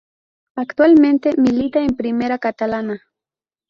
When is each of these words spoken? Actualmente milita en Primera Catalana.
Actualmente 0.55 1.35
milita 1.37 1.77
en 1.79 1.95
Primera 1.95 2.39
Catalana. 2.39 3.03